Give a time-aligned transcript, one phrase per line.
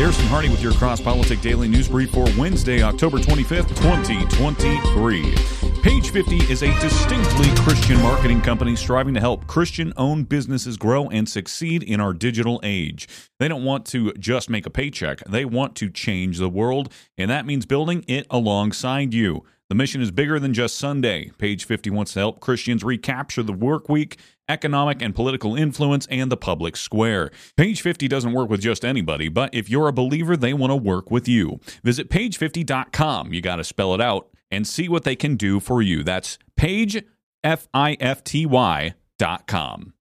[0.00, 5.34] Garrison Hardie with your Cross Politic Daily News Brief for Wednesday, October 25th, 2023.
[5.82, 11.10] Page 50 is a distinctly Christian marketing company striving to help Christian owned businesses grow
[11.10, 13.08] and succeed in our digital age.
[13.38, 17.30] They don't want to just make a paycheck, they want to change the world, and
[17.30, 19.44] that means building it alongside you.
[19.70, 21.30] The mission is bigger than just Sunday.
[21.38, 24.18] Page 50 wants to help Christians recapture the work week,
[24.48, 27.30] economic and political influence, and the public square.
[27.56, 30.76] Page 50 doesn't work with just anybody, but if you're a believer, they want to
[30.76, 31.60] work with you.
[31.84, 35.80] Visit page50.com, you got to spell it out, and see what they can do for
[35.80, 36.02] you.
[36.02, 37.00] That's page,
[37.44, 39.92] F I F T Y dot com.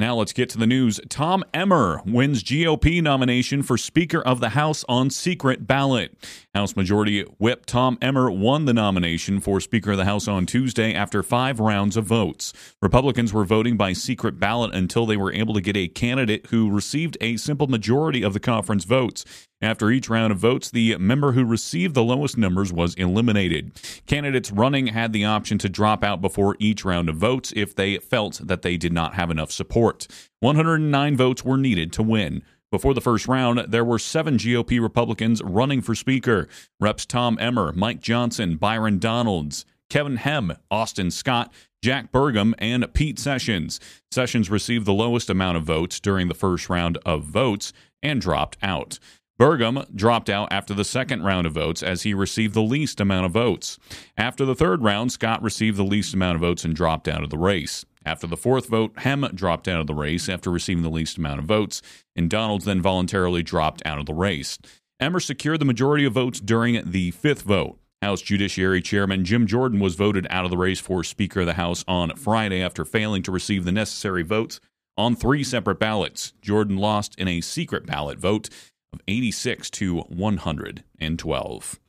[0.00, 0.98] Now let's get to the news.
[1.10, 6.16] Tom Emmer wins GOP nomination for Speaker of the House on secret ballot.
[6.54, 10.94] House Majority Whip Tom Emmer won the nomination for Speaker of the House on Tuesday
[10.94, 12.54] after five rounds of votes.
[12.80, 16.70] Republicans were voting by secret ballot until they were able to get a candidate who
[16.70, 19.26] received a simple majority of the conference votes.
[19.62, 23.72] After each round of votes, the member who received the lowest numbers was eliminated.
[24.06, 27.98] Candidates running had the option to drop out before each round of votes if they
[27.98, 30.06] felt that they did not have enough support.
[30.40, 32.42] 109 votes were needed to win.
[32.70, 37.72] Before the first round, there were seven GOP Republicans running for Speaker Reps Tom Emmer,
[37.72, 43.80] Mike Johnson, Byron Donalds, Kevin Hern, Austin Scott, Jack Bergman, and Pete Sessions.
[44.10, 48.56] Sessions received the lowest amount of votes during the first round of votes and dropped
[48.62, 48.98] out.
[49.40, 53.24] Bergman dropped out after the second round of votes as he received the least amount
[53.24, 53.78] of votes.
[54.18, 57.30] After the third round, Scott received the least amount of votes and dropped out of
[57.30, 57.86] the race.
[58.04, 61.38] After the fourth vote, Hern dropped out of the race after receiving the least amount
[61.38, 61.80] of votes,
[62.14, 64.58] and Donalds then voluntarily dropped out of the race.
[65.00, 67.78] Emmer secured the majority of votes during the fifth vote.
[68.02, 71.54] House Judiciary Chairman Jim Jordan was voted out of the race for Speaker of the
[71.54, 74.60] House on Friday after failing to receive the necessary votes
[74.98, 76.34] on three separate ballots.
[76.42, 78.50] Jordan lost in a secret ballot vote
[78.92, 81.80] of 86 to 112.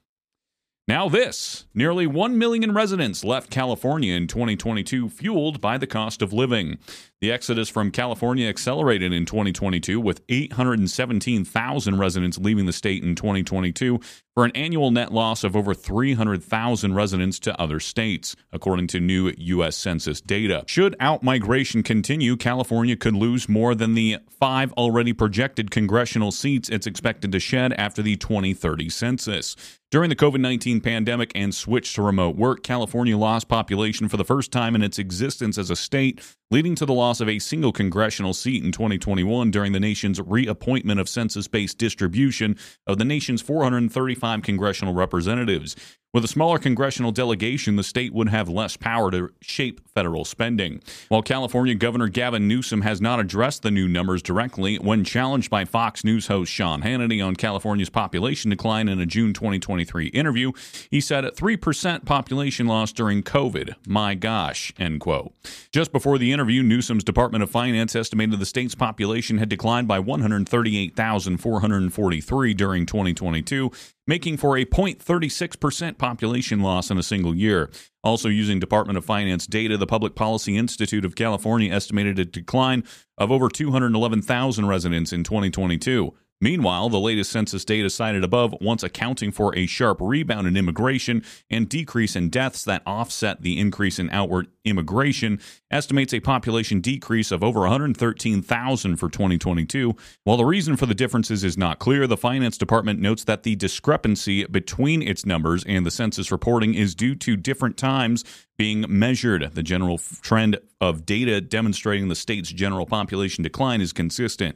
[0.88, 6.34] Now, this nearly 1 million residents left California in 2022, fueled by the cost of
[6.34, 6.80] living.
[7.22, 14.00] The exodus from California accelerated in 2022, with 817,000 residents leaving the state in 2022
[14.34, 19.34] for an annual net loss of over 300,000 residents to other states, according to new
[19.38, 19.76] U.S.
[19.76, 20.64] Census data.
[20.68, 26.88] Should outmigration continue, California could lose more than the five already projected congressional seats it's
[26.88, 29.56] expected to shed after the 2030 census.
[29.92, 34.24] During the COVID 19 pandemic and switch to remote work, California lost population for the
[34.24, 36.22] first time in its existence as a state,
[36.52, 41.00] leading to the loss of a single congressional seat in 2021 during the nation's reappointment
[41.00, 45.76] of census based distribution of the nation's 435 congressional representatives.
[46.14, 50.82] With a smaller congressional delegation, the state would have less power to shape federal spending.
[51.08, 55.64] While California Governor Gavin Newsom has not addressed the new numbers directly, when challenged by
[55.64, 60.52] Fox News host Sean Hannity on California's population decline in a June 2023 interview,
[60.90, 63.76] he said 3% population loss during COVID.
[63.88, 65.32] My gosh, end quote.
[65.72, 70.00] Just before the interview, Newsom's Department of Finance estimated the state's population had declined by
[70.00, 73.72] 138,443 during 2022
[74.12, 77.70] making for a 0.36% population loss in a single year.
[78.04, 82.84] Also, using Department of Finance data, the Public Policy Institute of California estimated a decline
[83.18, 86.14] of over 211,000 residents in 2022.
[86.42, 91.24] Meanwhile, the latest census data cited above, once accounting for a sharp rebound in immigration
[91.52, 97.32] and decrease in deaths that offset the increase in outward immigration, estimates a population decrease
[97.32, 99.96] of over 113,000 for 2022.
[100.24, 103.56] While the reason for the differences is not clear, the Finance Department notes that the
[103.56, 108.24] discrepancy between its numbers and the census reporting is due to different times
[108.58, 109.54] being measured.
[109.54, 114.56] The general trend of data demonstrating the state's general population decline is consistent.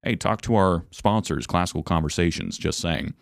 [0.04, 3.14] Hey, talk to our sponsors, Classical Conversations, just saying.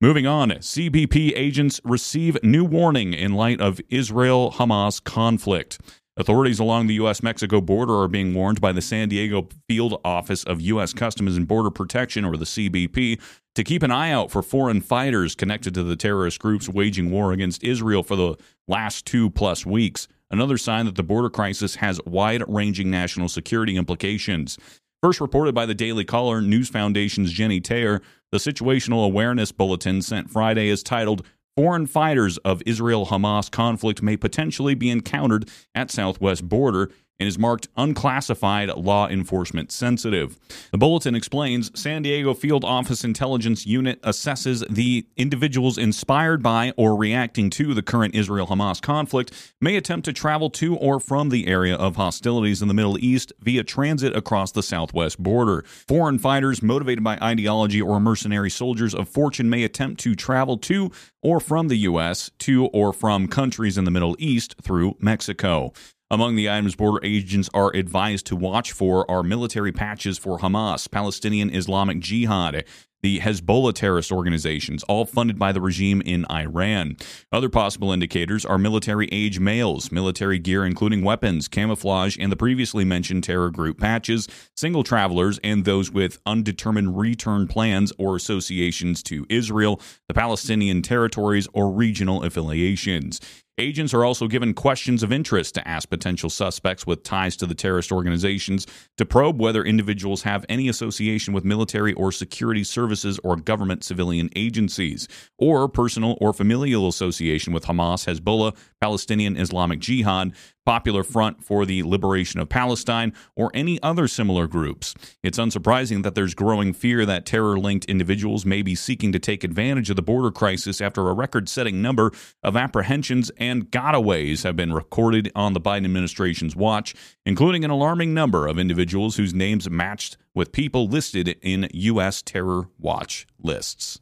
[0.00, 5.80] Moving on, CBP agents receive new warning in light of Israel Hamas conflict.
[6.16, 7.24] Authorities along the U.S.
[7.24, 10.92] Mexico border are being warned by the San Diego Field Office of U.S.
[10.92, 13.20] Customs and Border Protection, or the CBP,
[13.56, 17.32] to keep an eye out for foreign fighters connected to the terrorist groups waging war
[17.32, 18.36] against Israel for the
[18.68, 20.06] last two plus weeks.
[20.30, 24.56] Another sign that the border crisis has wide ranging national security implications.
[25.02, 28.00] First reported by the Daily Caller News Foundation's Jenny Taylor,
[28.30, 31.26] the Situational Awareness Bulletin sent Friday is titled
[31.56, 37.38] Foreign fighters of Israel Hamas conflict may potentially be encountered at southwest border and is
[37.38, 40.38] marked unclassified law enforcement sensitive.
[40.72, 46.96] The bulletin explains San Diego Field Office Intelligence Unit assesses the individuals inspired by or
[46.96, 51.46] reacting to the current Israel Hamas conflict may attempt to travel to or from the
[51.46, 55.64] area of hostilities in the Middle East via transit across the southwest border.
[55.86, 60.90] Foreign fighters motivated by ideology or mercenary soldiers of fortune may attempt to travel to
[61.22, 62.30] or from the U.S.
[62.38, 65.72] to or from countries in the Middle East through Mexico.
[66.10, 70.90] Among the items border agents are advised to watch for are military patches for Hamas,
[70.90, 72.64] Palestinian Islamic Jihad,
[73.04, 76.96] the Hezbollah terrorist organizations, all funded by the regime in Iran.
[77.32, 82.84] Other possible indicators are military age males, military gear including weapons, camouflage, and the previously
[82.84, 84.26] mentioned terror group patches,
[84.56, 91.46] single travelers, and those with undetermined return plans or associations to Israel, the Palestinian territories,
[91.52, 93.20] or regional affiliations.
[93.56, 97.54] Agents are also given questions of interest to ask potential suspects with ties to the
[97.54, 98.66] terrorist organizations
[98.96, 104.28] to probe whether individuals have any association with military or security services or government civilian
[104.34, 105.06] agencies,
[105.38, 110.34] or personal or familial association with Hamas, Hezbollah, Palestinian Islamic Jihad,
[110.66, 114.94] Popular Front for the Liberation of Palestine, or any other similar groups.
[115.22, 119.42] It's unsurprising that there's growing fear that terror linked individuals may be seeking to take
[119.42, 124.54] advantage of the border crisis after a record setting number of apprehensions and gotaways have
[124.54, 126.94] been recorded on the Biden administration's watch,
[127.24, 132.20] including an alarming number of individuals whose names matched with people listed in U.S.
[132.20, 134.00] terror watch lists.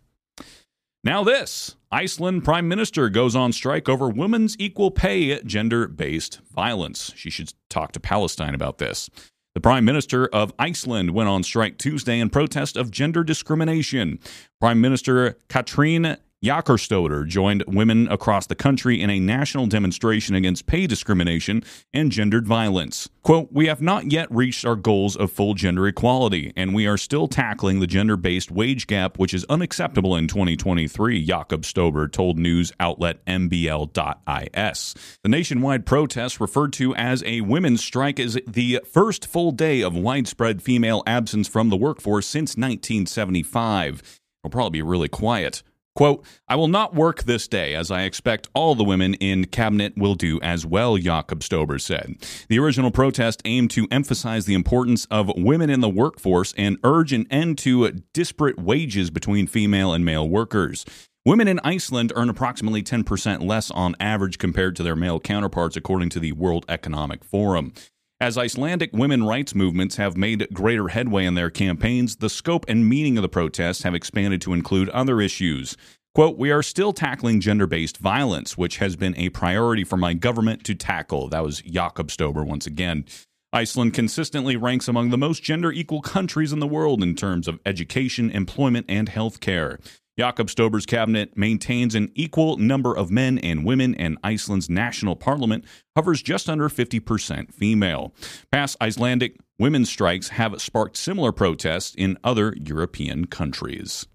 [1.04, 7.12] Now, this Iceland Prime Minister goes on strike over women's equal pay, gender based violence.
[7.16, 9.10] She should talk to Palestine about this.
[9.54, 14.20] The Prime Minister of Iceland went on strike Tuesday in protest of gender discrimination.
[14.60, 20.88] Prime Minister Katrin Jakobsdottir joined women across the country in a national demonstration against pay
[20.88, 21.62] discrimination
[21.94, 23.08] and gendered violence.
[23.22, 26.96] Quote, We have not yet reached our goals of full gender equality, and we are
[26.96, 32.72] still tackling the gender based wage gap, which is unacceptable in 2023, Jakobsdottir told news
[32.81, 34.94] outlet MBL.is.
[35.22, 39.94] The nationwide protest, referred to as a women's strike, is the first full day of
[39.94, 44.19] widespread female absence from the workforce since 1975.
[44.43, 45.62] It'll probably be really quiet.
[45.94, 49.93] Quote, I will not work this day, as I expect all the women in cabinet
[49.96, 52.17] will do as well, Jakobsdottir said.
[52.49, 57.13] The original protest aimed to emphasize the importance of women in the workforce and urge
[57.13, 60.87] an end to disparate wages between female and male workers.
[61.25, 66.08] Women in Iceland earn approximately 10% less on average compared to their male counterparts, according
[66.11, 67.75] to the World Economic Forum.
[68.22, 72.88] As Icelandic women rights movements have made greater headway in their campaigns, the scope and
[72.88, 75.76] meaning of the protests have expanded to include other issues.
[76.14, 80.14] Quote, we are still tackling gender based violence, which has been a priority for my
[80.14, 81.31] government to tackle.
[81.31, 83.06] That was Jakobsdottir once again.
[83.52, 87.58] Iceland consistently ranks among the most gender equal countries in the world in terms of
[87.67, 89.81] education, employment, and health care.
[90.19, 95.64] Jakobsdottir's cabinet maintains an equal number of men and women, and Iceland's national parliament
[95.96, 98.14] hovers just under 50% female.
[98.50, 104.06] Past Icelandic women's strikes have sparked similar protests in other European countries.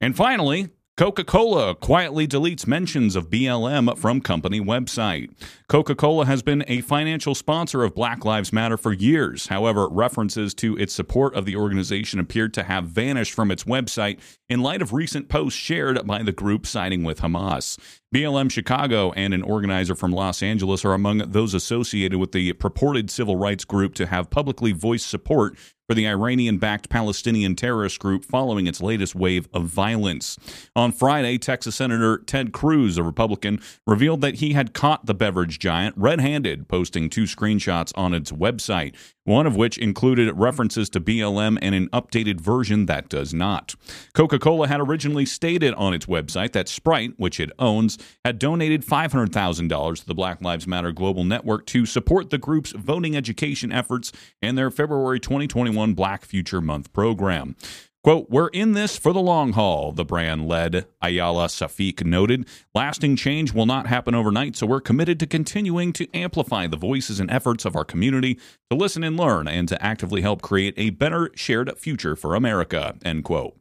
[0.00, 0.68] And finally,
[0.98, 5.30] Coca Cola quietly deletes mentions of BLM from company website.
[5.66, 9.46] Coca Cola has been a financial sponsor of Black Lives Matter for years.
[9.46, 14.20] However, references to its support of the organization appeared to have vanished from its website
[14.50, 17.78] in light of recent posts shared by the group siding with Hamas.
[18.14, 23.10] BLM Chicago and an organizer from Los Angeles are among those associated with the purported
[23.10, 25.56] civil rights group to have publicly voiced support
[25.92, 30.38] for the Iranian backed Palestinian terrorist group following its latest wave of violence.
[30.74, 35.58] On Friday, Texas Senator Ted Cruz, a Republican, revealed that he had caught the beverage
[35.58, 38.94] giant red handed, posting two screenshots on its website
[39.24, 43.74] one of which included references to BLM and an updated version that does not.
[44.14, 48.84] Coca Cola had originally stated on its website that Sprite, which it owns, had donated
[48.84, 54.12] $500,000 to the Black Lives Matter Global Network to support the group's voting education efforts
[54.40, 57.56] and their February 2021 Black Future Month program.
[58.02, 62.46] Quote, We're in this for the long haul, the brand led Ayala Shafiq noted.
[62.74, 67.20] Lasting change will not happen overnight, so we're committed to continuing to amplify the voices
[67.20, 68.40] and efforts of our community
[68.70, 72.96] to listen and learn and to actively help create a better shared future for America,
[73.04, 73.56] end quote.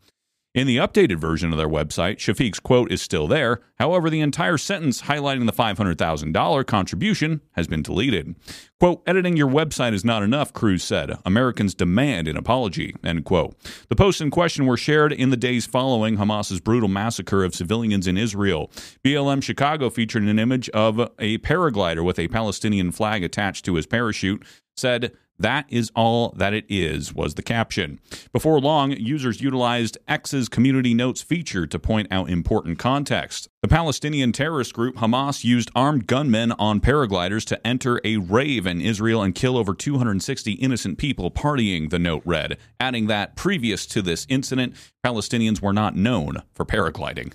[0.53, 3.61] In the updated version of their website, Shafiq's quote is still there.
[3.79, 8.35] However, the entire sentence highlighting the $500,000 contribution has been deleted.
[8.77, 11.17] Quote, editing your website is not enough, Cruz said.
[11.25, 13.55] Americans demand an apology, end quote.
[13.87, 18.05] The posts in question were shared in the days following Hamas's brutal massacre of civilians
[18.05, 18.69] in Israel.
[19.05, 23.87] BLM Chicago featured an image of a paraglider with a Palestinian flag attached to his
[23.87, 24.43] parachute,
[24.75, 27.99] said, that is all that it is, was the caption.
[28.31, 33.47] Before long, users utilized X's community notes feature to point out important context.
[33.61, 38.81] The Palestinian terrorist group Hamas used armed gunmen on paragliders to enter a rave in
[38.81, 44.01] Israel and kill over 260 innocent people partying, the note read, adding that previous to
[44.01, 47.33] this incident, Palestinians were not known for paragliding.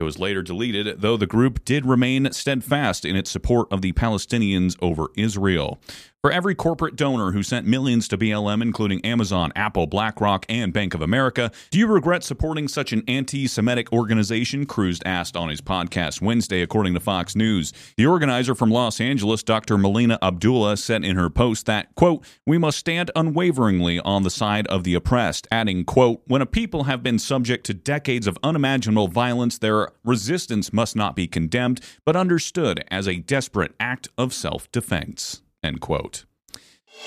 [0.00, 3.92] It was later deleted, though the group did remain steadfast in its support of the
[3.92, 5.80] Palestinians over Israel.
[6.24, 10.94] For every corporate donor who sent millions to BLM, including Amazon, Apple, BlackRock, and Bank
[10.94, 14.64] of America, do you regret supporting such an anti Semitic organization?
[14.64, 17.74] Cruz asked on his podcast Wednesday, according to Fox News.
[17.98, 19.76] The organizer from Los Angeles, Dr.
[19.76, 24.66] Melina Abdullah, said in her post that, quote, we must stand unwaveringly on the side
[24.68, 29.08] of the oppressed, adding, quote, when a people have been subject to decades of unimaginable
[29.08, 34.72] violence, their resistance must not be condemned, but understood as a desperate act of self
[34.72, 35.42] defense.
[35.64, 36.26] End quote.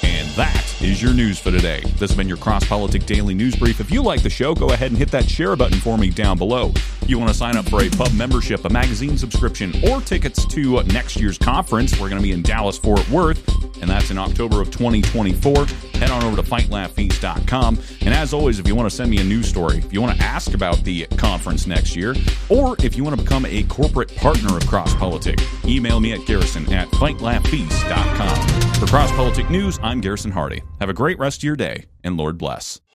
[0.01, 1.81] And that is your news for today.
[1.81, 3.79] This has been your Cross Politic Daily News Brief.
[3.79, 6.39] If you like the show, go ahead and hit that share button for me down
[6.39, 6.73] below.
[7.05, 10.79] You want to sign up for a pub membership, a magazine subscription, or tickets to
[10.79, 13.47] uh, next year's conference, we're going to be in Dallas, Fort Worth,
[13.79, 15.67] and that's in October of 2024.
[15.99, 17.79] Head on over to fightlaughfeast.com.
[18.01, 20.17] And as always, if you want to send me a news story, if you want
[20.17, 22.15] to ask about the conference next year,
[22.49, 26.25] or if you want to become a corporate partner of Cross Politic, email me at
[26.25, 28.73] garrison at fightlaughfeast.com.
[28.75, 30.61] For Cross Politic News, I'm Garrison Hardie.
[30.79, 32.79] Have a great rest of your day, and Lord bless.